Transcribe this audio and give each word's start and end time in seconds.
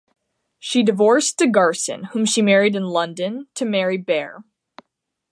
She 0.57 0.81
divorced 0.81 1.37
De 1.37 1.45
Garson, 1.47 2.05
whom 2.05 2.25
she 2.25 2.41
married 2.41 2.75
in 2.75 2.85
London, 2.85 3.45
to 3.53 3.65
marry 3.65 3.97
Baer. 3.99 4.43